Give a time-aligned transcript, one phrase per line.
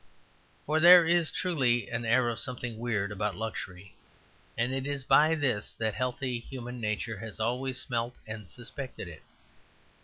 [0.65, 3.93] For there is truly an air of something weird about luxury;
[4.57, 9.21] and it is by this that healthy human nature has always smelt and suspected it.